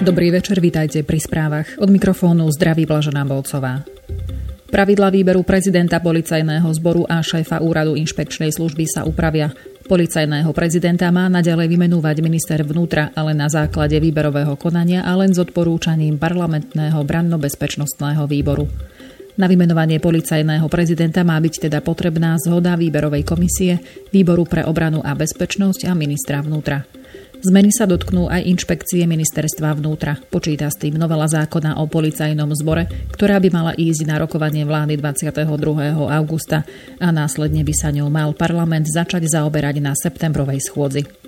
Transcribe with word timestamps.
Dobrý 0.00 0.32
večer, 0.32 0.64
vítajte 0.64 1.04
pri 1.04 1.20
správach. 1.20 1.76
Od 1.76 1.92
mikrofónu 1.92 2.48
zdraví 2.56 2.88
Blažená 2.88 3.20
Bolcová. 3.28 3.84
Pravidla 4.72 5.12
výberu 5.12 5.44
prezidenta 5.44 6.00
policajného 6.00 6.64
zboru 6.72 7.04
a 7.04 7.20
šéfa 7.20 7.60
úradu 7.60 7.92
inšpekčnej 8.00 8.48
služby 8.48 8.88
sa 8.88 9.04
upravia. 9.04 9.52
Policajného 9.84 10.48
prezidenta 10.56 11.04
má 11.12 11.28
naďalej 11.28 11.68
vymenúvať 11.76 12.16
minister 12.24 12.64
vnútra, 12.64 13.12
ale 13.12 13.36
na 13.36 13.52
základe 13.52 14.00
výberového 14.00 14.56
konania 14.56 15.04
a 15.04 15.12
len 15.20 15.36
s 15.36 15.38
odporúčaním 15.42 16.16
parlamentného 16.16 16.96
branno-bezpečnostného 17.04 18.24
výboru. 18.24 18.72
Na 19.36 19.52
vymenovanie 19.52 20.00
policajného 20.00 20.64
prezidenta 20.72 21.28
má 21.28 21.36
byť 21.36 21.68
teda 21.68 21.84
potrebná 21.84 22.40
zhoda 22.40 22.72
výberovej 22.72 23.20
komisie, 23.28 23.84
výboru 24.08 24.48
pre 24.48 24.64
obranu 24.64 25.04
a 25.04 25.12
bezpečnosť 25.12 25.84
a 25.84 25.92
ministra 25.92 26.40
vnútra. 26.40 26.88
Zmeny 27.40 27.72
sa 27.72 27.88
dotknú 27.88 28.28
aj 28.28 28.44
inšpekcie 28.44 29.08
ministerstva 29.08 29.72
vnútra. 29.80 30.20
Počíta 30.28 30.68
s 30.68 30.76
tým 30.76 31.00
novela 31.00 31.24
zákona 31.24 31.80
o 31.80 31.88
policajnom 31.88 32.52
zbore, 32.52 32.84
ktorá 33.16 33.40
by 33.40 33.48
mala 33.48 33.72
ísť 33.80 34.04
na 34.04 34.20
rokovanie 34.20 34.68
vlády 34.68 35.00
22. 35.00 35.48
augusta 36.20 36.68
a 37.00 37.08
následne 37.08 37.64
by 37.64 37.72
sa 37.72 37.88
ňou 37.96 38.12
mal 38.12 38.36
parlament 38.36 38.84
začať 38.92 39.24
zaoberať 39.24 39.80
na 39.80 39.96
septembrovej 39.96 40.68
schôdzi. 40.68 41.19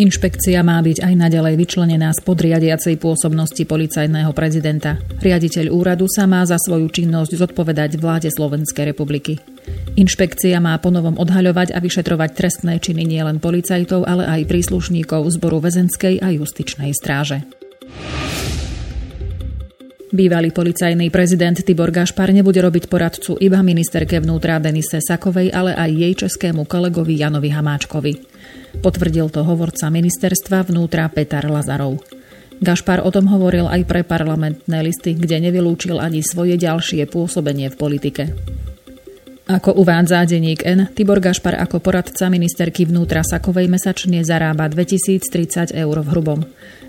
Inšpekcia 0.00 0.64
má 0.64 0.80
byť 0.80 1.04
aj 1.04 1.12
naďalej 1.12 1.60
vyčlenená 1.60 2.08
z 2.16 2.24
podriadiacej 2.24 2.96
pôsobnosti 2.96 3.60
policajného 3.68 4.32
prezidenta. 4.32 4.96
Riaditeľ 5.20 5.68
úradu 5.68 6.08
sa 6.08 6.24
má 6.24 6.40
za 6.48 6.56
svoju 6.56 6.88
činnosť 6.88 7.36
zodpovedať 7.36 8.00
vláde 8.00 8.32
Slovenskej 8.32 8.96
republiky. 8.96 9.36
Inšpekcia 10.00 10.56
má 10.56 10.72
ponovom 10.80 11.20
odhaľovať 11.20 11.76
a 11.76 11.84
vyšetrovať 11.84 12.30
trestné 12.32 12.80
činy 12.80 13.04
nielen 13.04 13.44
policajtov, 13.44 14.08
ale 14.08 14.24
aj 14.24 14.48
príslušníkov 14.48 15.36
zboru 15.36 15.60
väzenskej 15.60 16.24
a 16.24 16.32
justičnej 16.32 16.96
stráže. 16.96 17.44
Bývalý 20.16 20.48
policajný 20.48 21.12
prezident 21.12 21.60
Tibor 21.60 21.92
Gašpar 21.92 22.32
nebude 22.32 22.64
robiť 22.64 22.88
poradcu 22.88 23.36
iba 23.36 23.60
ministerke 23.60 24.16
vnútra 24.16 24.64
Denise 24.64 25.04
Sakovej, 25.04 25.52
ale 25.52 25.76
aj 25.76 25.90
jej 25.92 26.14
českému 26.24 26.64
kolegovi 26.64 27.20
Janovi 27.20 27.52
Hamáčkovi. 27.52 28.29
Potvrdil 28.78 29.26
to 29.34 29.42
hovorca 29.42 29.90
ministerstva 29.90 30.70
vnútra 30.70 31.10
Petar 31.10 31.50
Lazarov. 31.50 31.98
Gašpar 32.60 33.02
o 33.02 33.10
tom 33.10 33.26
hovoril 33.26 33.66
aj 33.66 33.82
pre 33.88 34.06
parlamentné 34.06 34.84
listy, 34.84 35.18
kde 35.18 35.42
nevylúčil 35.50 35.98
ani 35.98 36.22
svoje 36.22 36.60
ďalšie 36.60 37.08
pôsobenie 37.10 37.72
v 37.72 37.76
politike. 37.80 38.24
Ako 39.50 39.74
uvádza 39.82 40.22
denník 40.30 40.62
N, 40.62 40.86
Tibor 40.94 41.18
Gašpar 41.18 41.58
ako 41.58 41.82
poradca 41.82 42.30
ministerky 42.30 42.86
vnútra 42.86 43.26
Sakovej 43.26 43.66
mesačne 43.66 44.22
zarába 44.22 44.70
2030 44.70 45.74
eur 45.74 45.96
v 46.06 46.10
hrubom. 46.14 46.40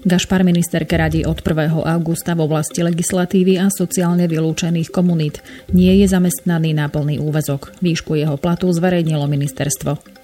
Gašpar 0.06 0.46
ministerke 0.46 0.94
radí 0.94 1.26
od 1.26 1.42
1. 1.42 1.74
augusta 1.74 2.38
v 2.38 2.46
oblasti 2.46 2.86
legislatívy 2.86 3.58
a 3.58 3.74
sociálne 3.74 4.30
vylúčených 4.30 4.94
komunít. 4.94 5.42
Nie 5.74 5.98
je 6.06 6.14
zamestnaný 6.14 6.78
na 6.78 6.86
plný 6.86 7.18
úvezok. 7.18 7.74
Výšku 7.82 8.14
jeho 8.14 8.38
platu 8.38 8.70
zverejnilo 8.70 9.26
ministerstvo. 9.26 10.21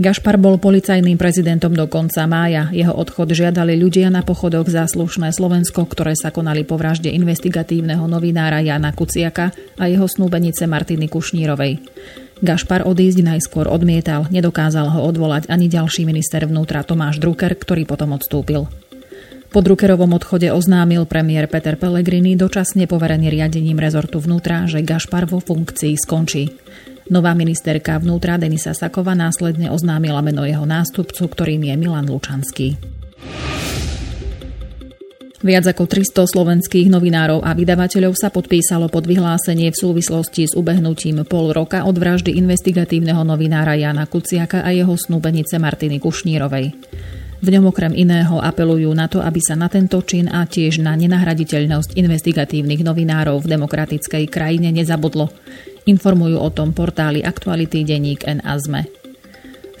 Gašpar 0.00 0.40
bol 0.40 0.56
policajným 0.56 1.20
prezidentom 1.20 1.76
do 1.76 1.84
konca 1.84 2.24
mája. 2.24 2.72
Jeho 2.72 2.96
odchod 2.96 3.36
žiadali 3.36 3.76
ľudia 3.76 4.08
na 4.08 4.24
pochodoch 4.24 4.64
za 4.64 4.88
slušné 4.88 5.28
Slovensko, 5.28 5.84
ktoré 5.84 6.16
sa 6.16 6.32
konali 6.32 6.64
po 6.64 6.80
vražde 6.80 7.12
investigatívneho 7.12 8.08
novinára 8.08 8.64
Jana 8.64 8.96
Kuciaka 8.96 9.52
a 9.76 9.92
jeho 9.92 10.08
snúbenice 10.08 10.64
Martiny 10.64 11.04
Kušnírovej. 11.04 11.84
Gašpar 12.40 12.88
odísť 12.88 13.20
najskôr 13.20 13.68
odmietal, 13.68 14.24
nedokázal 14.32 14.88
ho 14.88 15.04
odvolať 15.04 15.52
ani 15.52 15.68
ďalší 15.68 16.08
minister 16.08 16.48
vnútra 16.48 16.80
Tomáš 16.80 17.20
Drucker, 17.20 17.52
ktorý 17.52 17.84
potom 17.84 18.16
odstúpil. 18.16 18.72
Po 19.52 19.60
Druckerovom 19.60 20.16
odchode 20.16 20.48
oznámil 20.48 21.04
premiér 21.04 21.44
Peter 21.44 21.76
Pellegrini 21.76 22.40
dočasne 22.40 22.88
poverený 22.88 23.28
riadením 23.28 23.76
rezortu 23.76 24.16
vnútra, 24.16 24.64
že 24.64 24.80
Gašpar 24.80 25.28
vo 25.28 25.44
funkcii 25.44 25.92
skončí. 26.00 26.56
Nová 27.10 27.34
ministerka 27.34 27.98
vnútra 27.98 28.38
Denisa 28.38 28.70
Sakova 28.70 29.18
následne 29.18 29.66
oznámila 29.66 30.22
meno 30.22 30.46
jeho 30.46 30.62
nástupcu, 30.62 31.26
ktorým 31.26 31.66
je 31.66 31.74
Milan 31.74 32.06
Lučanský. 32.06 32.78
Viac 35.42 35.64
ako 35.74 35.90
300 35.90 36.30
slovenských 36.30 36.86
novinárov 36.86 37.42
a 37.42 37.50
vydavateľov 37.56 38.14
sa 38.14 38.30
podpísalo 38.30 38.86
pod 38.86 39.10
vyhlásenie 39.10 39.74
v 39.74 39.80
súvislosti 39.82 40.46
s 40.46 40.54
ubehnutím 40.54 41.26
pol 41.26 41.50
roka 41.50 41.82
od 41.82 41.98
vraždy 41.98 42.38
investigatívneho 42.38 43.26
novinára 43.26 43.74
Jana 43.74 44.06
Kuciaka 44.06 44.62
a 44.62 44.70
jeho 44.70 44.94
snúbenice 44.94 45.58
Martiny 45.58 45.98
Kušnírovej. 45.98 46.66
V 47.40 47.48
ňom 47.48 47.72
okrem 47.72 47.96
iného 47.96 48.36
apelujú 48.36 48.92
na 48.92 49.08
to, 49.08 49.24
aby 49.24 49.40
sa 49.40 49.56
na 49.56 49.72
tento 49.72 49.96
čin 50.04 50.28
a 50.28 50.44
tiež 50.44 50.84
na 50.84 50.92
nenahraditeľnosť 50.92 51.96
investigatívnych 51.96 52.84
novinárov 52.84 53.40
v 53.40 53.50
demokratickej 53.56 54.28
krajine 54.28 54.68
nezabudlo. 54.76 55.32
Informujú 55.88 56.36
o 56.36 56.48
tom 56.52 56.76
portály 56.76 57.24
Aktuality, 57.24 57.86
Denník 57.86 58.28
N 58.28 58.44
a 58.44 58.56
ZME. 58.60 59.00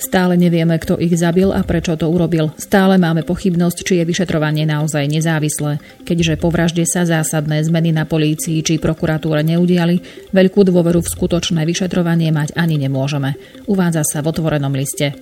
Stále 0.00 0.40
nevieme, 0.40 0.80
kto 0.80 0.96
ich 0.96 1.12
zabil 1.12 1.52
a 1.52 1.60
prečo 1.60 1.92
to 1.92 2.08
urobil. 2.08 2.56
Stále 2.56 2.96
máme 2.96 3.20
pochybnosť, 3.20 3.84
či 3.84 4.00
je 4.00 4.08
vyšetrovanie 4.08 4.64
naozaj 4.64 5.04
nezávislé. 5.04 5.76
Keďže 6.08 6.40
po 6.40 6.48
vražde 6.48 6.88
sa 6.88 7.04
zásadné 7.04 7.60
zmeny 7.68 7.92
na 7.92 8.08
polícii 8.08 8.64
či 8.64 8.80
prokuratúre 8.80 9.44
neudiali, 9.44 10.00
veľkú 10.32 10.64
dôveru 10.64 11.04
v 11.04 11.12
skutočné 11.12 11.68
vyšetrovanie 11.68 12.32
mať 12.32 12.56
ani 12.56 12.80
nemôžeme. 12.80 13.36
Uvádza 13.68 14.00
sa 14.08 14.24
v 14.24 14.32
otvorenom 14.32 14.72
liste. 14.72 15.20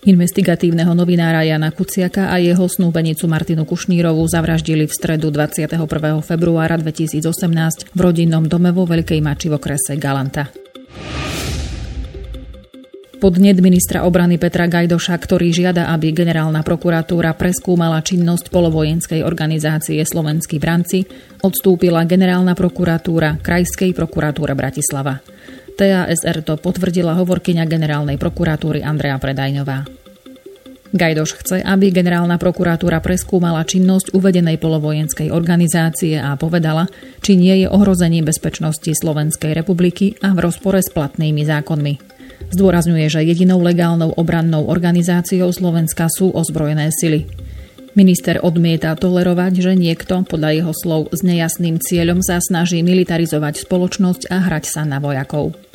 Investigatívneho 0.00 0.96
novinára 0.96 1.44
Jana 1.44 1.68
Kuciaka 1.76 2.32
a 2.32 2.40
jeho 2.40 2.64
snúbenicu 2.64 3.28
Martinu 3.28 3.68
Kušnírovú 3.68 4.24
zavraždili 4.24 4.88
v 4.88 4.92
stredu 4.96 5.28
21. 5.28 5.76
februára 6.24 6.80
2018 6.80 7.92
v 7.92 7.98
rodinnom 8.00 8.48
dome 8.48 8.72
vo 8.72 8.88
Veľkej 8.88 9.20
Mači 9.20 9.52
v 9.52 9.60
okrese 9.60 10.00
Galanta. 10.00 10.48
Podnet 13.20 13.60
ministra 13.60 14.08
obrany 14.08 14.40
Petra 14.40 14.64
Gajdoša, 14.64 15.20
ktorý 15.20 15.52
žiada, 15.52 15.92
aby 15.92 16.16
generálna 16.16 16.64
prokuratúra 16.64 17.36
preskúmala 17.36 18.00
činnosť 18.00 18.48
polovojenskej 18.48 19.20
organizácie 19.20 20.00
Slovenský 20.00 20.56
branci, 20.56 21.04
odstúpila 21.44 22.08
generálna 22.08 22.56
prokuratúra 22.56 23.36
Krajskej 23.44 23.92
prokuratúre 23.92 24.56
Bratislava. 24.56 25.20
TASR 25.80 26.44
to 26.44 26.60
potvrdila 26.60 27.16
hovorkyňa 27.16 27.64
generálnej 27.64 28.20
prokuratúry 28.20 28.84
Andrea 28.84 29.16
Predajňová. 29.16 29.88
Gajdoš 30.92 31.30
chce, 31.40 31.56
aby 31.64 31.88
generálna 31.88 32.36
prokuratúra 32.36 33.00
preskúmala 33.00 33.64
činnosť 33.64 34.12
uvedenej 34.12 34.60
polovojenskej 34.60 35.32
organizácie 35.32 36.20
a 36.20 36.36
povedala, 36.36 36.90
či 37.24 37.40
nie 37.40 37.64
je 37.64 37.70
ohrozením 37.70 38.28
bezpečnosti 38.28 38.92
Slovenskej 38.92 39.56
republiky 39.56 40.18
a 40.20 40.36
v 40.36 40.50
rozpore 40.50 40.82
s 40.82 40.92
platnými 40.92 41.46
zákonmi. 41.48 41.94
Zdôrazňuje, 42.52 43.06
že 43.06 43.24
jedinou 43.24 43.62
legálnou 43.62 44.12
obrannou 44.18 44.66
organizáciou 44.66 45.48
Slovenska 45.54 46.10
sú 46.10 46.34
ozbrojené 46.34 46.90
sily. 46.90 47.24
Minister 47.94 48.42
odmieta 48.42 48.92
tolerovať, 48.98 49.62
že 49.62 49.72
niekto, 49.78 50.26
podľa 50.26 50.50
jeho 50.58 50.72
slov, 50.74 51.02
s 51.14 51.22
nejasným 51.22 51.78
cieľom 51.78 52.20
sa 52.20 52.42
snaží 52.42 52.82
militarizovať 52.82 53.62
spoločnosť 53.62 54.28
a 54.28 54.42
hrať 54.42 54.64
sa 54.66 54.82
na 54.82 54.98
vojakov. 54.98 55.69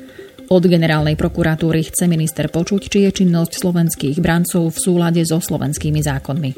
Od 0.46 0.62
generálnej 0.62 1.18
prokuratúry 1.18 1.90
chce 1.90 2.06
minister 2.06 2.54
počuť, 2.54 2.82
či 2.86 3.00
je 3.10 3.26
činnosť 3.26 3.66
slovenských 3.66 4.18
brancov 4.22 4.70
v 4.70 4.78
súlade 4.78 5.22
so 5.26 5.42
slovenskými 5.42 6.06
zákonmi. 6.06 6.52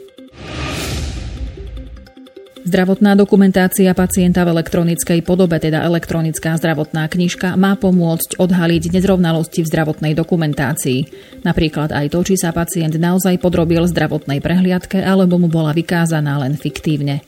Zdravotná 2.67 3.15
dokumentácia 3.15 3.87
pacienta 3.95 4.43
v 4.43 4.51
elektronickej 4.51 5.23
podobe, 5.23 5.55
teda 5.55 5.87
elektronická 5.87 6.59
zdravotná 6.59 7.07
knižka, 7.07 7.55
má 7.55 7.79
pomôcť 7.79 8.35
odhaliť 8.35 8.91
nezrovnalosti 8.91 9.63
v 9.63 9.71
zdravotnej 9.71 10.11
dokumentácii. 10.11 10.99
Napríklad 11.47 11.95
aj 11.95 12.11
to, 12.11 12.27
či 12.27 12.35
sa 12.35 12.51
pacient 12.51 12.99
naozaj 12.99 13.39
podrobil 13.39 13.87
zdravotnej 13.87 14.43
prehliadke 14.43 14.99
alebo 14.99 15.39
mu 15.39 15.47
bola 15.47 15.71
vykázaná 15.71 16.43
len 16.43 16.59
fiktívne. 16.59 17.23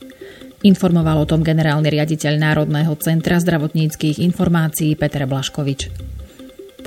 Informoval 0.60 1.24
o 1.24 1.30
tom 1.30 1.40
generálny 1.40 1.88
riaditeľ 1.88 2.36
Národného 2.36 2.92
centra 3.00 3.40
zdravotníckých 3.40 4.20
informácií 4.20 5.00
Peter 5.00 5.24
Blaškovič. 5.24 6.09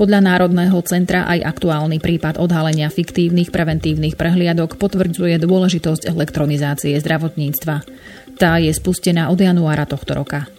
Podľa 0.02 0.19
Národného 0.19 0.82
centra 0.82 1.31
aj 1.31 1.46
aktuálny 1.46 2.02
prípad 2.02 2.43
odhalenia 2.43 2.90
fiktívnych 2.90 3.54
preventívnych 3.54 4.19
prehliadok 4.19 4.75
potvrdzuje 4.75 5.38
dôležitosť 5.38 6.10
elektronizácie 6.10 6.99
zdravotníctva. 6.99 7.87
Tá 8.34 8.58
je 8.58 8.75
spustená 8.75 9.31
od 9.31 9.38
januára 9.38 9.87
tohto 9.87 10.19
roka. 10.19 10.50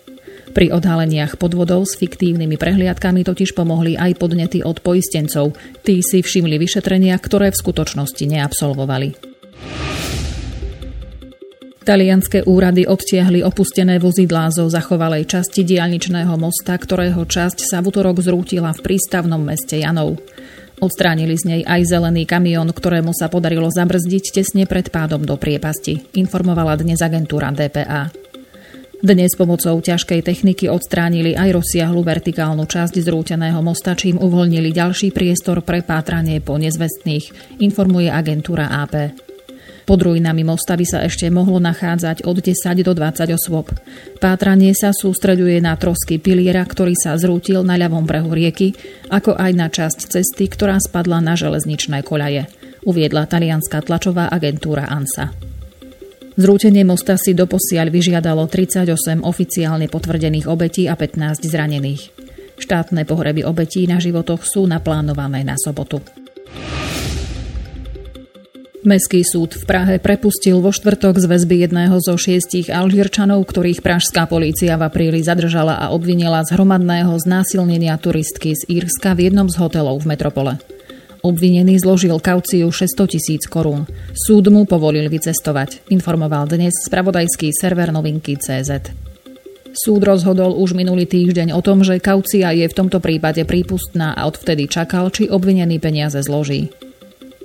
Pri 0.56 0.72
odhaleniach 0.72 1.36
podvodov 1.36 1.84
s 1.84 2.00
fiktívnymi 2.00 2.56
prehliadkami 2.56 3.28
totiž 3.28 3.52
pomohli 3.52 4.00
aj 4.00 4.16
podnety 4.16 4.64
od 4.64 4.80
poistencov. 4.80 5.60
Tí 5.84 6.00
si 6.00 6.24
všimli 6.24 6.56
vyšetrenia, 6.56 7.20
ktoré 7.20 7.52
v 7.52 7.60
skutočnosti 7.60 8.24
neabsolvovali. 8.24 9.33
Talianské 11.84 12.48
úrady 12.48 12.88
odtiahli 12.88 13.44
opustené 13.44 14.00
vozidlá 14.00 14.48
zo 14.56 14.72
zachovalej 14.72 15.28
časti 15.28 15.68
diálničného 15.68 16.32
mosta, 16.40 16.80
ktorého 16.80 17.28
časť 17.28 17.68
sa 17.68 17.84
v 17.84 17.92
útorok 17.92 18.24
zrútila 18.24 18.72
v 18.72 18.80
prístavnom 18.88 19.44
meste 19.44 19.84
Janov. 19.84 20.16
Odstránili 20.80 21.36
z 21.36 21.44
nej 21.44 21.62
aj 21.68 21.84
zelený 21.84 22.24
kamión, 22.24 22.72
ktorému 22.72 23.12
sa 23.12 23.28
podarilo 23.28 23.68
zabrzdiť 23.68 24.24
tesne 24.32 24.64
pred 24.64 24.88
pádom 24.96 25.28
do 25.28 25.36
priepasti, 25.36 26.08
informovala 26.16 26.80
dnes 26.80 27.04
agentúra 27.04 27.52
DPA. 27.52 28.16
Dnes 29.04 29.36
pomocou 29.36 29.76
ťažkej 29.84 30.24
techniky 30.24 30.72
odstránili 30.72 31.36
aj 31.36 31.60
rozsiahlu 31.60 32.00
vertikálnu 32.00 32.64
časť 32.64 32.96
zrúteného 33.04 33.60
mosta, 33.60 33.92
čím 33.92 34.24
uvoľnili 34.24 34.72
ďalší 34.72 35.12
priestor 35.12 35.60
pre 35.60 35.84
pátranie 35.84 36.40
po 36.40 36.56
nezvestných, 36.56 37.60
informuje 37.60 38.08
agentúra 38.08 38.72
AP. 38.72 39.33
Pod 39.84 40.00
ruinami 40.00 40.48
mosta 40.48 40.80
by 40.80 40.86
sa 40.88 41.04
ešte 41.04 41.28
mohlo 41.28 41.60
nachádzať 41.60 42.24
od 42.24 42.40
10 42.40 42.56
do 42.88 42.96
20 42.96 43.36
osôb. 43.36 43.68
Pátranie 44.24 44.72
sa 44.72 44.96
sústreďuje 44.96 45.60
na 45.60 45.76
trosky 45.76 46.24
piliera, 46.24 46.64
ktorý 46.64 46.96
sa 46.96 47.20
zrútil 47.20 47.68
na 47.68 47.76
ľavom 47.76 48.08
brehu 48.08 48.32
rieky, 48.32 48.72
ako 49.12 49.36
aj 49.36 49.52
na 49.52 49.68
časť 49.68 50.00
cesty, 50.08 50.48
ktorá 50.48 50.80
spadla 50.80 51.20
na 51.20 51.36
železničné 51.36 52.00
koľaje, 52.08 52.48
uviedla 52.88 53.28
talianská 53.28 53.84
tlačová 53.84 54.32
agentúra 54.32 54.88
ANSA. 54.88 55.36
Zrútenie 56.34 56.82
mosta 56.82 57.14
si 57.20 57.36
doposiaľ 57.38 57.94
vyžiadalo 57.94 58.50
38 58.50 59.22
oficiálne 59.22 59.86
potvrdených 59.86 60.50
obetí 60.50 60.90
a 60.90 60.98
15 60.98 61.46
zranených. 61.46 62.10
Štátne 62.58 63.04
pohreby 63.06 63.46
obetí 63.46 63.86
na 63.86 64.00
životoch 64.00 64.42
sú 64.42 64.66
naplánované 64.66 65.44
na 65.46 65.60
sobotu. 65.60 66.02
Mestský 68.84 69.24
súd 69.24 69.56
v 69.56 69.64
Prahe 69.64 69.96
prepustil 69.96 70.60
vo 70.60 70.76
štvrtok 70.76 71.16
z 71.16 71.32
väzby 71.32 71.64
jedného 71.64 72.04
zo 72.04 72.20
šiestich 72.20 72.68
Alžírčanov, 72.68 73.48
ktorých 73.48 73.80
pražská 73.80 74.28
polícia 74.28 74.76
v 74.76 74.84
apríli 74.84 75.24
zadržala 75.24 75.80
a 75.80 75.96
obvinila 75.96 76.44
z 76.44 76.52
hromadného 76.52 77.16
znásilnenia 77.16 77.96
turistky 77.96 78.52
z 78.52 78.68
Írska 78.68 79.16
v 79.16 79.32
jednom 79.32 79.48
z 79.48 79.56
hotelov 79.56 80.04
v 80.04 80.12
metropole. 80.12 80.54
Obvinený 81.24 81.80
zložil 81.80 82.20
kauciu 82.20 82.68
600 82.68 83.08
tisíc 83.08 83.48
korún. 83.48 83.88
Súd 84.12 84.52
mu 84.52 84.68
povolil 84.68 85.08
vycestovať, 85.08 85.88
informoval 85.88 86.52
dnes 86.52 86.76
spravodajský 86.84 87.56
server 87.56 87.96
novinky 87.96 88.36
CZ. 88.36 88.92
Súd 89.72 90.04
rozhodol 90.04 90.60
už 90.60 90.76
minulý 90.76 91.08
týždeň 91.08 91.56
o 91.56 91.64
tom, 91.64 91.88
že 91.88 92.04
kaucia 92.04 92.52
je 92.52 92.68
v 92.68 92.76
tomto 92.76 93.00
prípade 93.00 93.48
prípustná 93.48 94.12
a 94.12 94.28
odvtedy 94.28 94.68
čakal, 94.68 95.08
či 95.08 95.32
obvinený 95.32 95.80
peniaze 95.80 96.20
zloží. 96.20 96.68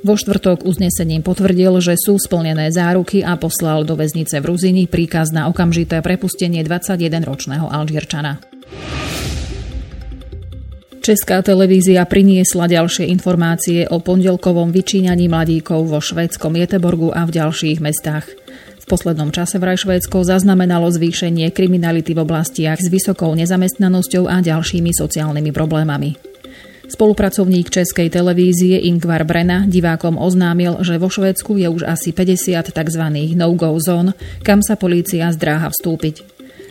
Vo 0.06 0.14
štvrtok 0.14 0.62
uznesením 0.62 1.26
potvrdil, 1.26 1.74
že 1.82 1.98
sú 1.98 2.22
splnené 2.22 2.70
záruky 2.70 3.26
a 3.26 3.34
poslal 3.34 3.82
do 3.82 3.98
väznice 3.98 4.38
v 4.38 4.54
Ruzini 4.54 4.84
príkaz 4.86 5.34
na 5.34 5.50
okamžité 5.50 5.98
prepustenie 5.98 6.62
21-ročného 6.62 7.66
Alžírčana. 7.66 8.38
Česká 11.02 11.40
televízia 11.40 12.04
priniesla 12.04 12.68
ďalšie 12.68 13.08
informácie 13.08 13.88
o 13.88 13.96
pondelkovom 13.98 14.70
vyčíňaní 14.70 15.26
mladíkov 15.26 15.88
vo 15.88 16.04
švédskom 16.04 16.52
Jeteborgu 16.52 17.10
a 17.16 17.24
v 17.24 17.34
ďalších 17.40 17.80
mestách. 17.80 18.28
V 18.78 18.84
poslednom 18.84 19.32
čase 19.32 19.56
vraj 19.56 19.80
Švédsko 19.80 20.22
zaznamenalo 20.22 20.92
zvýšenie 20.92 21.48
kriminality 21.50 22.12
v 22.12 22.22
oblastiach 22.22 22.76
s 22.76 22.92
vysokou 22.92 23.32
nezamestnanosťou 23.34 24.28
a 24.28 24.44
ďalšími 24.44 24.92
sociálnymi 24.92 25.50
problémami. 25.50 26.37
Spolupracovník 26.88 27.68
Českej 27.68 28.08
televízie 28.08 28.80
Ingvar 28.88 29.20
Brena 29.28 29.68
divákom 29.68 30.16
oznámil, 30.16 30.80
že 30.80 30.96
vo 30.96 31.12
Švédsku 31.12 31.60
je 31.60 31.68
už 31.68 31.84
asi 31.84 32.16
50 32.16 32.64
tzv. 32.64 33.04
no-go 33.36 33.76
zón, 33.76 34.16
kam 34.40 34.64
sa 34.64 34.72
polícia 34.72 35.28
zdráha 35.28 35.68
vstúpiť. 35.68 36.24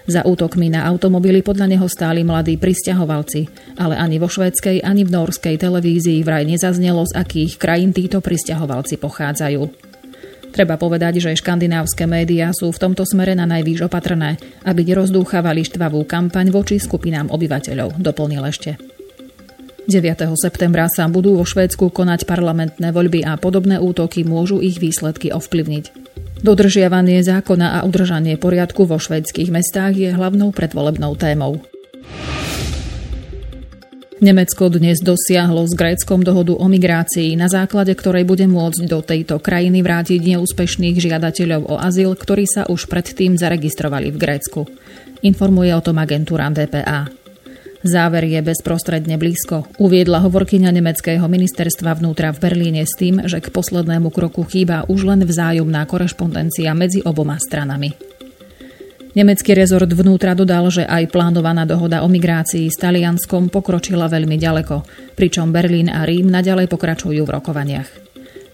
Za 0.09 0.25
útokmi 0.25 0.73
na 0.73 0.89
automobily 0.89 1.45
podľa 1.45 1.69
neho 1.69 1.85
stáli 1.85 2.25
mladí 2.25 2.57
pristahovalci, 2.57 3.45
ale 3.77 3.93
ani 3.93 4.17
vo 4.17 4.25
švédskej, 4.25 4.81
ani 4.81 5.05
v 5.05 5.13
norskej 5.13 5.59
televízii 5.61 6.25
vraj 6.25 6.49
nezaznelo, 6.49 7.05
z 7.05 7.13
akých 7.13 7.61
krajín 7.61 7.93
títo 7.93 8.17
pristahovalci 8.17 8.97
pochádzajú. 8.97 9.61
Treba 10.49 10.79
povedať, 10.79 11.21
že 11.21 11.37
škandinávske 11.37 12.09
médiá 12.09 12.55
sú 12.55 12.73
v 12.73 12.81
tomto 12.81 13.05
smere 13.05 13.37
na 13.37 13.45
najvýš 13.45 13.85
opatrné, 13.85 14.41
aby 14.65 14.81
nerozdúchavali 14.81 15.61
štvavú 15.67 16.07
kampaň 16.09 16.49
voči 16.49 16.81
skupinám 16.81 17.29
obyvateľov, 17.29 17.99
doplnil 17.99 18.41
ešte. 18.47 18.86
9. 19.87 20.35
septembra 20.35 20.91
sa 20.91 21.07
budú 21.07 21.39
vo 21.39 21.47
Švédsku 21.47 21.95
konať 21.95 22.27
parlamentné 22.27 22.91
voľby 22.91 23.23
a 23.23 23.39
podobné 23.39 23.79
útoky 23.79 24.27
môžu 24.27 24.59
ich 24.59 24.83
výsledky 24.83 25.31
ovplyvniť. 25.31 25.95
Dodržiavanie 26.43 27.23
zákona 27.23 27.79
a 27.79 27.87
udržanie 27.87 28.35
poriadku 28.35 28.83
vo 28.83 28.99
švédskych 28.99 29.47
mestách 29.47 29.95
je 29.95 30.11
hlavnou 30.11 30.51
predvolebnou 30.51 31.15
témou. 31.15 31.63
Nemecko 34.19 34.67
dnes 34.67 34.99
dosiahlo 34.99 35.63
s 35.63 35.71
Gréckom 35.71 36.19
dohodu 36.19 36.51
o 36.51 36.67
migrácii, 36.67 37.39
na 37.39 37.47
základe 37.47 37.95
ktorej 37.95 38.27
bude 38.27 38.43
môcť 38.43 38.91
do 38.91 38.99
tejto 38.99 39.39
krajiny 39.39 39.87
vrátiť 39.87 40.19
neúspešných 40.35 40.99
žiadateľov 40.99 41.63
o 41.63 41.79
azyl, 41.79 42.11
ktorí 42.11 42.43
sa 42.43 42.67
už 42.67 42.91
predtým 42.91 43.39
zaregistrovali 43.39 44.11
v 44.11 44.19
Grécku. 44.19 44.67
Informuje 45.23 45.71
o 45.71 45.79
tom 45.79 45.95
agentúra 45.95 46.51
DPA. 46.51 47.26
Záver 47.85 48.25
je 48.25 48.41
bezprostredne 48.41 49.21
blízko, 49.21 49.69
uviedla 49.77 50.17
hovorkyňa 50.25 50.73
nemeckého 50.73 51.21
ministerstva 51.29 51.93
vnútra 52.01 52.33
v 52.33 52.41
Berlíne 52.41 52.81
s 52.81 52.97
tým, 52.97 53.29
že 53.29 53.37
k 53.37 53.53
poslednému 53.53 54.09
kroku 54.09 54.41
chýba 54.49 54.81
už 54.89 55.05
len 55.05 55.21
vzájomná 55.21 55.85
korešpondencia 55.85 56.73
medzi 56.73 57.05
oboma 57.05 57.37
stranami. 57.37 57.93
Nemecký 59.13 59.57
rezort 59.57 59.89
vnútra 59.89 60.33
dodal, 60.37 60.69
že 60.69 60.85
aj 60.85 61.09
plánovaná 61.09 61.65
dohoda 61.65 62.01
o 62.05 62.09
migrácii 62.09 62.69
s 62.69 62.77
Talianskom 62.77 63.49
pokročila 63.49 64.09
veľmi 64.09 64.37
ďaleko, 64.37 64.85
pričom 65.17 65.53
Berlín 65.53 65.89
a 65.89 66.05
Rím 66.05 66.29
naďalej 66.33 66.69
pokračujú 66.69 67.25
v 67.25 67.33
rokovaniach. 67.33 67.89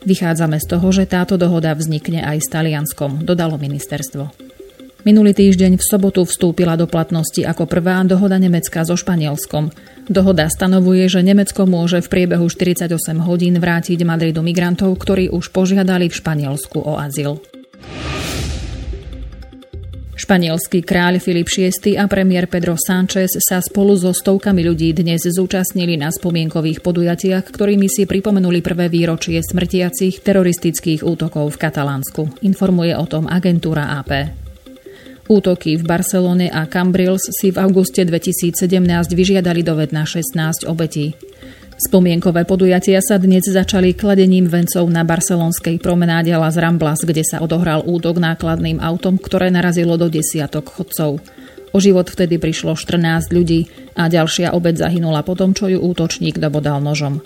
Vychádzame 0.03 0.59
z 0.59 0.67
toho, 0.67 0.87
že 0.91 1.07
táto 1.07 1.39
dohoda 1.39 1.71
vznikne 1.75 2.27
aj 2.27 2.43
s 2.43 2.47
Talianskom, 2.51 3.23
dodalo 3.23 3.55
ministerstvo. 3.55 4.42
Minulý 5.03 5.35
týždeň 5.35 5.75
v 5.75 5.83
sobotu 5.83 6.23
vstúpila 6.23 6.79
do 6.79 6.87
platnosti 6.87 7.43
ako 7.43 7.67
prvá 7.67 7.99
dohoda 8.07 8.39
Nemecka 8.39 8.87
so 8.87 8.95
Španielskom. 8.95 9.67
Dohoda 10.07 10.47
stanovuje, 10.47 11.11
že 11.11 11.19
Nemecko 11.19 11.67
môže 11.67 11.99
v 11.99 12.07
priebehu 12.07 12.47
48 12.47 12.87
hodín 13.19 13.59
vrátiť 13.59 13.99
Madridu 14.07 14.39
migrantov, 14.39 14.95
ktorí 14.95 15.27
už 15.27 15.51
požiadali 15.51 16.07
v 16.07 16.15
Španielsku 16.15 16.79
o 16.79 16.95
azyl. 16.95 17.35
Španielský 20.15 20.87
kráľ 20.87 21.19
Filip 21.19 21.51
VI 21.51 21.99
a 21.99 22.07
premiér 22.07 22.47
Pedro 22.47 22.79
Sánchez 22.79 23.35
sa 23.43 23.59
spolu 23.59 23.99
so 23.99 24.15
stovkami 24.15 24.63
ľudí 24.63 24.95
dnes 24.95 25.27
zúčastnili 25.27 25.99
na 25.99 26.15
spomienkových 26.15 26.79
podujatiach, 26.79 27.51
ktorými 27.51 27.91
si 27.91 28.07
pripomenuli 28.07 28.63
prvé 28.63 28.87
výročie 28.87 29.43
smrtiacich 29.43 30.23
teroristických 30.23 31.03
útokov 31.03 31.59
v 31.59 31.59
Katalánsku. 31.59 32.39
Informuje 32.47 32.95
o 32.95 33.03
tom 33.03 33.27
agentúra 33.27 33.99
AP. 33.99 34.42
Útoky 35.23 35.79
v 35.79 35.87
Barcelone 35.87 36.51
a 36.51 36.67
Cambrils 36.67 37.31
si 37.31 37.47
v 37.47 37.63
auguste 37.63 38.03
2017 38.03 38.59
vyžiadali 39.15 39.63
dovedna 39.63 40.03
16 40.03 40.67
obetí. 40.67 41.15
Spomienkové 41.79 42.43
podujatia 42.43 42.99
sa 42.99 43.15
dnes 43.15 43.47
začali 43.47 43.95
kladením 43.95 44.51
vencov 44.51 44.83
na 44.91 45.07
barcelonskej 45.07 45.79
promenáde 45.79 46.35
Las 46.35 46.59
Ramblas, 46.59 47.07
kde 47.07 47.23
sa 47.23 47.39
odohral 47.39 47.87
útok 47.87 48.19
nákladným 48.19 48.83
autom, 48.83 49.15
ktoré 49.15 49.47
narazilo 49.47 49.95
do 49.95 50.11
desiatok 50.11 50.67
chodcov. 50.67 51.23
O 51.71 51.77
život 51.79 52.11
vtedy 52.11 52.35
prišlo 52.35 52.75
14 52.75 53.31
ľudí 53.31 53.71
a 53.95 54.11
ďalšia 54.11 54.51
obec 54.51 54.75
zahynula 54.75 55.23
po 55.23 55.39
tom, 55.39 55.55
čo 55.55 55.71
ju 55.71 55.79
útočník 55.79 56.35
dobodal 56.35 56.83
nožom. 56.83 57.23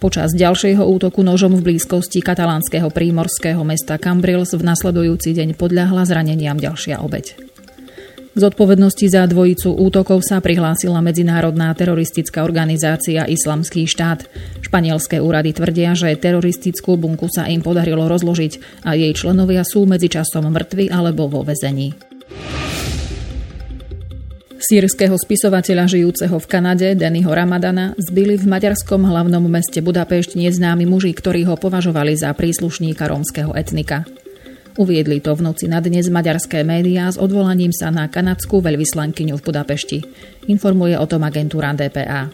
Počas 0.00 0.32
ďalšieho 0.32 0.80
útoku 0.80 1.20
nožom 1.20 1.60
v 1.60 1.76
blízkosti 1.76 2.24
katalánskeho 2.24 2.88
prímorského 2.88 3.60
mesta 3.68 4.00
Cambrils 4.00 4.56
v 4.56 4.64
nasledujúci 4.64 5.36
deň 5.36 5.60
podľahla 5.60 6.08
zraneniam 6.08 6.56
ďalšia 6.56 7.04
obeď. 7.04 7.36
K 8.32 8.36
zodpovednosti 8.40 9.04
za 9.12 9.28
dvojicu 9.28 9.76
útokov 9.76 10.24
sa 10.24 10.40
prihlásila 10.40 11.04
medzinárodná 11.04 11.68
teroristická 11.76 12.48
organizácia 12.48 13.28
Islamský 13.28 13.84
štát. 13.84 14.24
Španielské 14.64 15.20
úrady 15.20 15.52
tvrdia, 15.52 15.92
že 15.92 16.16
teroristickú 16.16 16.96
bunku 16.96 17.28
sa 17.28 17.44
im 17.52 17.60
podarilo 17.60 18.08
rozložiť 18.08 18.86
a 18.88 18.96
jej 18.96 19.12
členovia 19.12 19.68
sú 19.68 19.84
medzičasom 19.84 20.48
mŕtvi 20.48 20.88
alebo 20.88 21.28
vo 21.28 21.44
vezení. 21.44 21.92
Sýrskeho 24.60 25.16
spisovateľa 25.16 25.88
žijúceho 25.88 26.36
v 26.36 26.44
Kanade, 26.44 26.92
Dennyho 26.92 27.32
Ramadana, 27.32 27.96
zbili 27.96 28.36
v 28.36 28.44
maďarskom 28.44 29.08
hlavnom 29.08 29.40
meste 29.48 29.80
Budapešť 29.80 30.36
neznámi 30.36 30.84
muži, 30.84 31.16
ktorí 31.16 31.48
ho 31.48 31.56
považovali 31.56 32.12
za 32.12 32.28
príslušníka 32.36 33.08
rómskeho 33.08 33.56
etnika. 33.56 34.04
Uviedli 34.76 35.24
to 35.24 35.32
v 35.32 35.48
noci 35.48 35.64
na 35.64 35.80
dnes 35.80 36.12
maďarské 36.12 36.60
médiá 36.60 37.08
s 37.08 37.16
odvolaním 37.16 37.72
sa 37.72 37.88
na 37.88 38.04
kanadskú 38.12 38.60
veľvyslankyňu 38.60 39.40
v 39.40 39.42
Budapešti. 39.48 39.98
Informuje 40.52 40.92
o 41.00 41.08
tom 41.08 41.24
agentúra 41.24 41.72
DPA. 41.72 42.28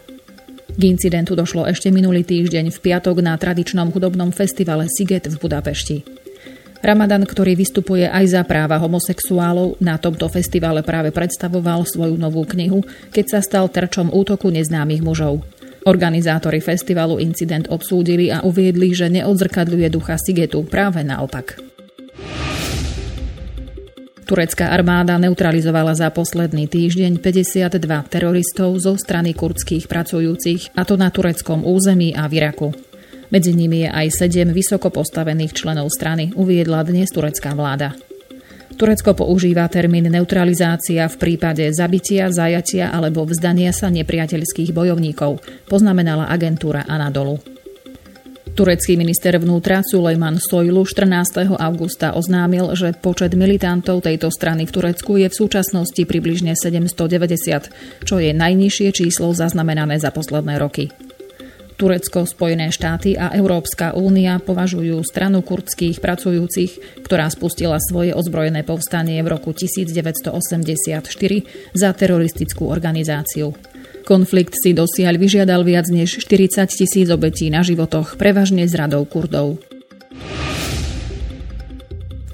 K 0.67 0.81
incidentu 0.83 1.31
došlo 1.31 1.63
ešte 1.63 1.95
minulý 1.95 2.27
týždeň 2.27 2.75
v 2.75 2.77
piatok 2.83 3.23
na 3.23 3.39
tradičnom 3.39 3.87
hudobnom 3.95 4.35
festivale 4.35 4.91
Siget 4.91 5.31
v 5.31 5.39
Budapešti. 5.39 6.26
Ramadan, 6.77 7.25
ktorý 7.25 7.57
vystupuje 7.57 8.05
aj 8.05 8.25
za 8.37 8.41
práva 8.45 8.77
homosexuálov, 8.77 9.81
na 9.81 9.97
tomto 9.97 10.29
festivale 10.29 10.85
práve 10.85 11.09
predstavoval 11.09 11.89
svoju 11.89 12.15
novú 12.15 12.45
knihu, 12.45 12.85
keď 13.09 13.25
sa 13.37 13.39
stal 13.41 13.65
terčom 13.67 14.13
útoku 14.13 14.53
neznámych 14.53 15.01
mužov. 15.01 15.41
Organizátori 15.87 16.59
festivalu 16.59 17.17
incident 17.23 17.71
obsúdili 17.71 18.27
a 18.29 18.43
uviedli, 18.43 18.91
že 18.91 19.07
neodzrkadľuje 19.09 19.87
ducha 19.87 20.19
Sigetu, 20.19 20.67
práve 20.67 21.01
naopak. 21.01 21.63
Turecká 24.27 24.75
armáda 24.75 25.15
neutralizovala 25.15 25.95
za 25.95 26.11
posledný 26.11 26.67
týždeň 26.67 27.23
52 27.23 27.79
teroristov 28.11 28.75
zo 28.75 28.99
strany 28.99 29.31
kurdských 29.31 29.87
pracujúcich, 29.87 30.75
a 30.75 30.83
to 30.83 30.99
na 30.99 31.07
tureckom 31.07 31.63
území 31.63 32.11
a 32.11 32.27
v 32.27 32.43
Iraku. 32.43 32.86
Medzi 33.27 33.51
nimi 33.51 33.83
je 33.83 33.89
aj 33.91 34.07
sedem 34.23 34.55
vysoko 34.55 34.87
postavených 34.87 35.51
členov 35.51 35.91
strany, 35.91 36.31
uviedla 36.31 36.87
dnes 36.87 37.11
turecká 37.11 37.51
vláda. 37.51 37.91
Turecko 38.77 39.17
používa 39.17 39.67
termín 39.67 40.07
neutralizácia 40.07 41.03
v 41.09 41.15
prípade 41.17 41.67
zabitia, 41.75 42.31
zajatia 42.31 42.93
alebo 42.93 43.27
vzdania 43.27 43.75
sa 43.75 43.91
nepriateľských 43.91 44.71
bojovníkov, 44.71 45.43
poznamenala 45.67 46.29
agentúra 46.31 46.87
Anadolu. 46.87 47.41
Turecký 48.55 48.97
minister 48.97 49.37
vnútra 49.37 49.83
Sulejman 49.83 50.39
Sojlu 50.39 50.81
14. 50.87 51.57
augusta 51.61 52.17
oznámil, 52.17 52.73
že 52.73 52.95
počet 52.95 53.35
militantov 53.37 54.01
tejto 54.07 54.31
strany 54.33 54.65
v 54.65 54.73
Turecku 54.73 55.19
je 55.19 55.27
v 55.29 55.35
súčasnosti 55.35 56.01
približne 56.07 56.57
790, 56.57 58.07
čo 58.07 58.15
je 58.17 58.31
najnižšie 58.33 58.89
číslo 58.95 59.29
zaznamenané 59.35 59.99
za 60.01 60.09
posledné 60.15 60.57
roky. 60.57 60.89
Turecko, 61.77 62.25
Spojené 62.25 62.73
štáty 62.73 63.13
a 63.13 63.29
Európska 63.37 63.93
únia 63.93 64.41
považujú 64.41 64.97
stranu 65.05 65.45
kurdských 65.45 66.01
pracujúcich, 66.01 67.05
ktorá 67.05 67.29
spustila 67.29 67.77
svoje 67.77 68.17
ozbrojené 68.17 68.65
povstanie 68.65 69.21
v 69.21 69.29
roku 69.29 69.53
1984 69.53 71.05
za 71.77 71.89
teroristickú 71.93 72.65
organizáciu. 72.65 73.53
Konflikt 74.09 74.57
si 74.57 74.73
dosiaľ 74.73 75.21
vyžiadal 75.21 75.61
viac 75.61 75.85
než 75.93 76.17
40 76.25 76.65
tisíc 76.65 77.07
obetí 77.13 77.53
na 77.53 77.61
životoch, 77.61 78.17
prevažne 78.17 78.65
z 78.65 78.73
radou 78.73 79.05
Kurdov. 79.05 79.76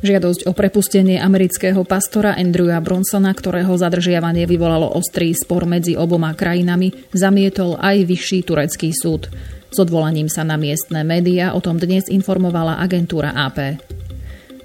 Žiadosť 0.04 0.44
o 0.46 0.52
prepustenie 0.52 1.16
amerického 1.16 1.88
pastora 1.88 2.36
Andrewa 2.36 2.84
Bronsona, 2.84 3.32
ktorého 3.32 3.72
zadržiavanie 3.72 4.44
vyvolalo 4.44 4.92
ostrý 5.00 5.32
spor 5.32 5.64
medzi 5.64 5.96
oboma 5.96 6.36
krajinami, 6.36 6.92
zamietol 7.16 7.80
aj 7.80 8.04
vyšší 8.04 8.44
turecký 8.44 8.92
súd. 8.92 9.32
S 9.72 9.78
odvolaním 9.80 10.28
sa 10.28 10.44
na 10.44 10.60
miestne 10.60 11.08
médiá 11.08 11.56
o 11.56 11.64
tom 11.64 11.80
dnes 11.80 12.12
informovala 12.12 12.84
agentúra 12.84 13.32
AP. 13.32 13.80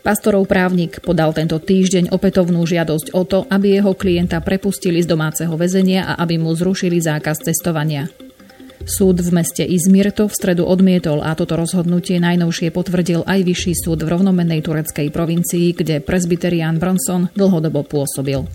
Pastorov 0.02 0.50
právnik 0.50 0.98
podal 1.06 1.30
tento 1.30 1.62
týždeň 1.62 2.10
opätovnú 2.10 2.66
žiadosť 2.66 3.14
o 3.14 3.22
to, 3.22 3.46
aby 3.46 3.78
jeho 3.78 3.94
klienta 3.94 4.42
prepustili 4.42 4.98
z 4.98 5.06
domáceho 5.06 5.54
väzenia 5.54 6.02
a 6.02 6.12
aby 6.18 6.34
mu 6.34 6.50
zrušili 6.50 6.98
zákaz 6.98 7.46
cestovania. 7.46 8.10
Súd 8.86 9.18
v 9.18 9.30
meste 9.34 9.66
Izmir 9.66 10.14
to 10.14 10.30
v 10.30 10.34
stredu 10.36 10.62
odmietol 10.62 11.24
a 11.24 11.34
toto 11.34 11.58
rozhodnutie 11.58 12.22
najnovšie 12.22 12.70
potvrdil 12.70 13.26
aj 13.26 13.40
vyšší 13.42 13.74
súd 13.74 14.06
v 14.06 14.12
rovnomennej 14.14 14.62
tureckej 14.62 15.10
provincii, 15.10 15.74
kde 15.74 15.98
presbyterián 15.98 16.78
Bronson 16.78 17.26
dlhodobo 17.34 17.82
pôsobil. 17.82 18.46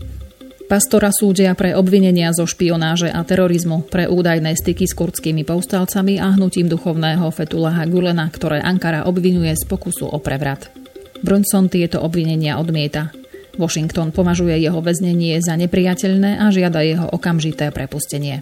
Pastora 0.64 1.12
súdia 1.12 1.54
pre 1.54 1.76
obvinenia 1.76 2.32
zo 2.32 2.48
špionáže 2.48 3.12
a 3.12 3.22
terorizmu, 3.22 3.86
pre 3.92 4.08
údajné 4.08 4.56
styky 4.56 4.88
s 4.88 4.96
kurdskými 4.96 5.44
povstalcami 5.44 6.18
a 6.18 6.34
hnutím 6.34 6.72
duchovného 6.72 7.28
Fetulaha 7.30 7.84
Gulena, 7.86 8.32
ktoré 8.32 8.64
Ankara 8.64 9.06
obvinuje 9.06 9.54
z 9.54 9.64
pokusu 9.68 10.08
o 10.08 10.18
prevrat. 10.24 10.72
Brunson 11.22 11.68
tieto 11.68 12.02
obvinenia 12.02 12.58
odmieta. 12.58 13.12
Washington 13.60 14.10
považuje 14.10 14.58
jeho 14.58 14.82
väznenie 14.82 15.38
za 15.46 15.54
nepriateľné 15.60 16.42
a 16.42 16.50
žiada 16.50 16.82
jeho 16.82 17.06
okamžité 17.12 17.70
prepustenie. 17.70 18.42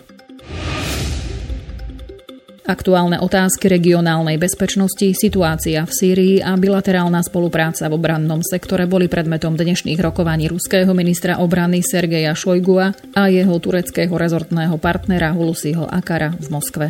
Aktuálne 2.61 3.17
otázky 3.17 3.73
regionálnej 3.73 4.37
bezpečnosti, 4.37 5.17
situácia 5.17 5.81
v 5.81 5.91
Sýrii 5.91 6.35
a 6.45 6.53
bilaterálna 6.53 7.25
spolupráca 7.25 7.89
v 7.89 7.97
obrannom 7.97 8.45
sektore 8.45 8.85
boli 8.85 9.09
predmetom 9.09 9.57
dnešných 9.57 9.97
rokovaní 9.97 10.45
ruského 10.45 10.93
ministra 10.93 11.41
obrany 11.41 11.81
Sergeja 11.81 12.37
Šojgua 12.37 12.93
a 13.17 13.33
jeho 13.33 13.57
tureckého 13.57 14.13
rezortného 14.13 14.77
partnera 14.77 15.33
Hulusiho 15.33 15.89
Akara 15.89 16.37
v 16.37 16.47
Moskve. 16.53 16.87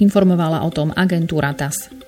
Informovala 0.00 0.64
o 0.64 0.72
tom 0.72 0.96
agentúra 0.96 1.52
TAS. 1.52 2.01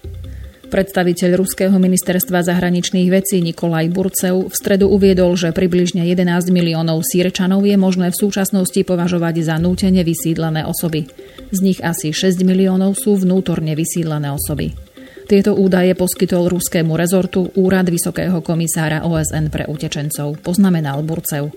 Predstaviteľ 0.74 1.38
Ruského 1.38 1.76
ministerstva 1.78 2.42
zahraničných 2.42 3.06
vecí 3.06 3.38
Nikolaj 3.38 3.94
Burcev 3.94 4.50
v 4.50 4.54
stredu 4.58 4.90
uviedol, 4.90 5.38
že 5.38 5.54
približne 5.54 6.02
11 6.02 6.50
miliónov 6.50 7.06
sírčanov 7.06 7.62
je 7.62 7.78
možné 7.78 8.10
v 8.10 8.18
súčasnosti 8.18 8.82
považovať 8.82 9.46
za 9.46 9.54
nútene 9.62 10.02
vysídlené 10.02 10.66
osoby. 10.66 11.06
Z 11.54 11.58
nich 11.62 11.78
asi 11.78 12.10
6 12.10 12.42
miliónov 12.42 12.98
sú 12.98 13.14
vnútorne 13.14 13.78
vysídlené 13.78 14.34
osoby. 14.34 14.74
Tieto 15.30 15.54
údaje 15.54 15.94
poskytol 15.94 16.50
ruskému 16.50 16.98
rezortu 16.98 17.54
Úrad 17.54 17.86
Vysokého 17.86 18.42
komisára 18.42 19.06
OSN 19.06 19.54
pre 19.54 19.70
utečencov, 19.70 20.42
poznamenal 20.42 21.06
Burcev. 21.06 21.54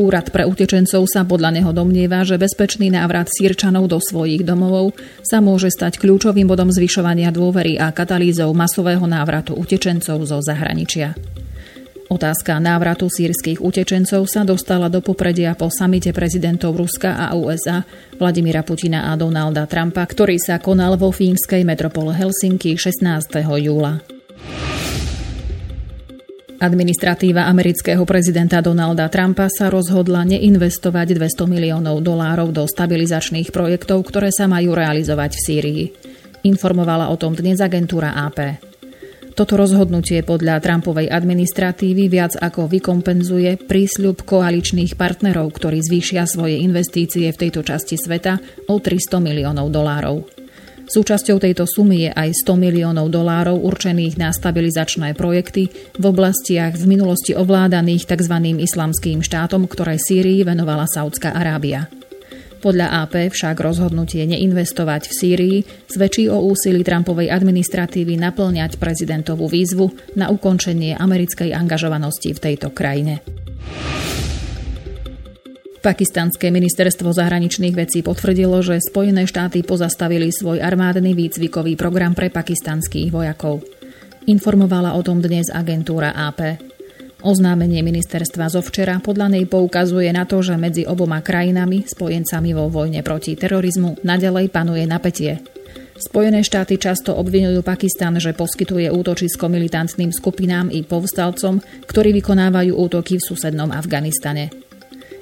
Úrad 0.00 0.32
pre 0.32 0.48
utečencov 0.48 1.04
sa 1.04 1.20
podľa 1.28 1.60
neho 1.60 1.70
domnieva, 1.76 2.24
že 2.24 2.40
bezpečný 2.40 2.88
návrat 2.88 3.28
sírčanov 3.28 3.92
do 3.92 4.00
svojich 4.00 4.40
domovov 4.40 4.96
sa 5.20 5.44
môže 5.44 5.68
stať 5.68 6.00
kľúčovým 6.00 6.48
bodom 6.48 6.72
zvyšovania 6.72 7.28
dôvery 7.28 7.76
a 7.76 7.92
katalýzou 7.92 8.48
masového 8.56 9.04
návratu 9.04 9.52
utečencov 9.52 10.24
zo 10.24 10.38
zahraničia. 10.40 11.12
Otázka 12.12 12.60
návratu 12.60 13.08
sírskych 13.08 13.64
utečencov 13.64 14.28
sa 14.28 14.44
dostala 14.44 14.92
do 14.92 15.00
popredia 15.00 15.56
po 15.56 15.72
samite 15.72 16.12
prezidentov 16.12 16.76
Ruska 16.76 17.16
a 17.16 17.32
USA 17.32 17.88
Vladimíra 18.20 18.60
Putina 18.60 19.08
a 19.08 19.16
Donalda 19.16 19.64
Trumpa, 19.64 20.04
ktorý 20.04 20.36
sa 20.36 20.60
konal 20.60 21.00
vo 21.00 21.08
fínskej 21.08 21.64
metropole 21.64 22.12
Helsinki 22.12 22.76
16. 22.76 23.32
júla. 23.64 24.04
Administratíva 26.62 27.50
amerického 27.50 28.06
prezidenta 28.06 28.62
Donalda 28.62 29.10
Trumpa 29.10 29.50
sa 29.50 29.66
rozhodla 29.66 30.22
neinvestovať 30.22 31.18
200 31.18 31.50
miliónov 31.50 31.98
dolárov 32.06 32.54
do 32.54 32.62
stabilizačných 32.70 33.50
projektov, 33.50 34.06
ktoré 34.06 34.30
sa 34.30 34.46
majú 34.46 34.70
realizovať 34.70 35.34
v 35.34 35.42
Sýrii. 35.42 35.84
Informovala 36.46 37.10
o 37.10 37.18
tom 37.18 37.34
dnes 37.34 37.58
agentúra 37.58 38.14
AP. 38.14 38.62
Toto 39.34 39.58
rozhodnutie 39.58 40.22
podľa 40.22 40.62
Trumpovej 40.62 41.10
administratívy 41.10 42.06
viac 42.06 42.38
ako 42.38 42.70
vykompenzuje 42.70 43.66
prísľub 43.66 44.22
koaličných 44.22 44.94
partnerov, 44.94 45.50
ktorí 45.58 45.82
zvýšia 45.82 46.30
svoje 46.30 46.62
investície 46.62 47.26
v 47.26 47.40
tejto 47.42 47.66
časti 47.66 47.98
sveta 47.98 48.38
o 48.70 48.78
300 48.78 49.18
miliónov 49.18 49.66
dolárov. 49.66 50.41
Súčasťou 50.88 51.38
tejto 51.38 51.64
sumy 51.64 52.08
je 52.08 52.10
aj 52.10 52.46
100 52.46 52.58
miliónov 52.58 53.06
dolárov 53.08 53.62
určených 53.62 54.18
na 54.18 54.34
stabilizačné 54.34 55.14
projekty 55.14 55.70
v 55.94 56.04
oblastiach 56.04 56.74
v 56.74 56.84
minulosti 56.84 57.32
ovládaných 57.32 58.08
tzv. 58.08 58.36
islamským 58.60 59.22
štátom, 59.22 59.70
ktoré 59.70 59.96
Sýrii 59.96 60.42
venovala 60.42 60.90
Saudská 60.90 61.32
Arábia. 61.32 61.86
Podľa 62.62 63.02
AP 63.02 63.34
však 63.34 63.58
rozhodnutie 63.58 64.22
neinvestovať 64.22 65.10
v 65.10 65.12
Sýrii 65.18 65.58
zväčší 65.90 66.30
o 66.30 66.46
úsilí 66.46 66.86
Trumpovej 66.86 67.34
administratívy 67.34 68.14
naplňať 68.22 68.78
prezidentovú 68.78 69.50
výzvu 69.50 69.90
na 70.14 70.30
ukončenie 70.30 70.94
americkej 70.94 71.50
angažovanosti 71.50 72.30
v 72.30 72.38
tejto 72.38 72.70
krajine. 72.70 73.18
Pakistanské 75.82 76.54
ministerstvo 76.54 77.10
zahraničných 77.10 77.74
vecí 77.74 78.06
potvrdilo, 78.06 78.62
že 78.62 78.78
Spojené 78.78 79.26
štáty 79.26 79.66
pozastavili 79.66 80.30
svoj 80.30 80.62
armádny 80.62 81.10
výcvikový 81.10 81.74
program 81.74 82.14
pre 82.14 82.30
pakistanských 82.30 83.10
vojakov. 83.10 83.66
Informovala 84.30 84.94
o 84.94 85.02
tom 85.02 85.18
dnes 85.18 85.50
agentúra 85.50 86.14
AP. 86.14 86.70
Oznámenie 87.26 87.82
ministerstva 87.82 88.46
zo 88.46 88.62
včera 88.62 89.02
podľa 89.02 89.34
nej 89.34 89.44
poukazuje 89.50 90.06
na 90.14 90.22
to, 90.22 90.38
že 90.38 90.54
medzi 90.54 90.86
oboma 90.86 91.18
krajinami, 91.18 91.82
spojencami 91.82 92.54
vo 92.54 92.70
vojne 92.70 93.02
proti 93.02 93.34
terorizmu, 93.34 94.06
nadalej 94.06 94.54
panuje 94.54 94.86
napätie. 94.86 95.42
Spojené 95.98 96.46
štáty 96.46 96.78
často 96.78 97.10
obvinujú 97.18 97.58
Pakistan, 97.66 98.22
že 98.22 98.30
poskytuje 98.38 98.86
útočisko 98.86 99.50
militantným 99.50 100.14
skupinám 100.14 100.70
i 100.70 100.86
povstalcom, 100.86 101.58
ktorí 101.90 102.14
vykonávajú 102.22 102.70
útoky 102.70 103.18
v 103.18 103.26
susednom 103.26 103.74
Afganistane. 103.74 104.70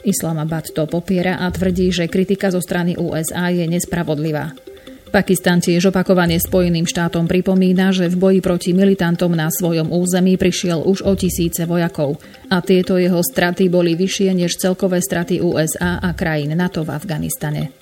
Islamabad 0.05 0.73
to 0.73 0.89
popiera 0.89 1.41
a 1.41 1.51
tvrdí, 1.53 1.93
že 1.93 2.09
kritika 2.09 2.49
zo 2.49 2.61
strany 2.63 2.97
USA 2.97 3.53
je 3.53 3.65
nespravodlivá. 3.69 4.57
Pakistan 5.11 5.59
tiež 5.59 5.91
opakovane 5.91 6.39
Spojeným 6.39 6.87
štátom 6.87 7.27
pripomína, 7.27 7.91
že 7.91 8.07
v 8.07 8.15
boji 8.15 8.39
proti 8.39 8.71
militantom 8.71 9.35
na 9.35 9.51
svojom 9.51 9.91
území 9.91 10.39
prišiel 10.39 10.87
už 10.87 11.03
o 11.03 11.19
tisíce 11.19 11.67
vojakov 11.67 12.23
a 12.47 12.63
tieto 12.63 12.95
jeho 12.95 13.19
straty 13.19 13.67
boli 13.67 13.99
vyššie 13.99 14.31
než 14.39 14.55
celkové 14.55 15.03
straty 15.03 15.43
USA 15.43 15.99
a 15.99 16.15
krajín 16.15 16.55
NATO 16.55 16.87
v 16.87 16.95
Afganistane. 16.95 17.75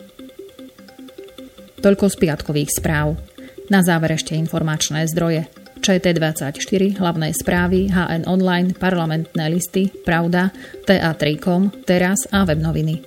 Toľko 1.84 2.08
z 2.08 2.16
piatkových 2.16 2.80
správ. 2.80 3.20
Na 3.68 3.84
záver 3.84 4.16
ešte 4.16 4.32
informačné 4.32 5.04
zdroje. 5.04 5.52
ČT24, 5.80 6.98
hlavné 6.98 7.32
správy, 7.34 7.88
HN 7.90 8.24
Online, 8.26 8.74
parlamentné 8.78 9.48
listy, 9.48 9.90
Pravda, 10.04 10.50
TA3.com, 10.86 11.70
Teraz 11.84 12.18
a 12.32 12.44
web 12.44 12.58
noviny. 12.58 12.98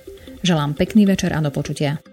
Želám 0.42 0.74
pekný 0.74 1.06
večer 1.06 1.32
a 1.32 1.40
do 1.40 1.50
počutia. 1.50 2.11